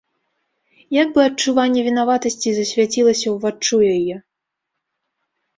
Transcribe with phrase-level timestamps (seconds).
[1.01, 4.15] Як бы адчуванне вінаватасці засвяцілася ўваччу яе.